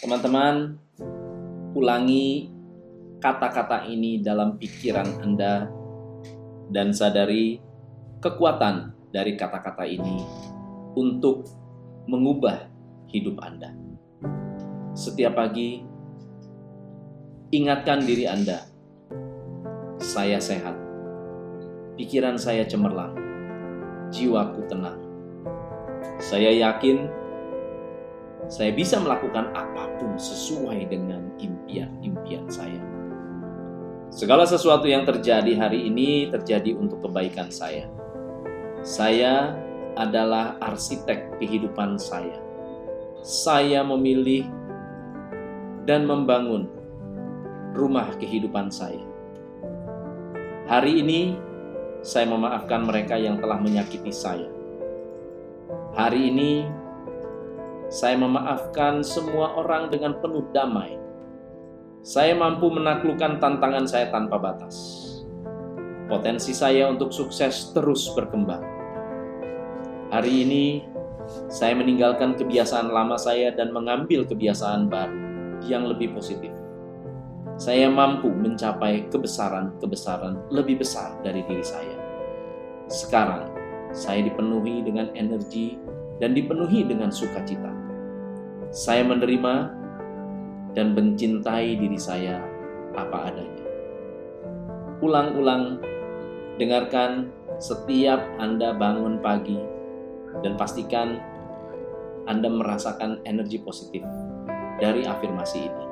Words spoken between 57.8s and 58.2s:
saya